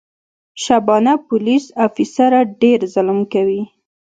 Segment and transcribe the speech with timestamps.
[0.63, 3.61] شبانه پولیس افیسره ډېر ظلم کوي.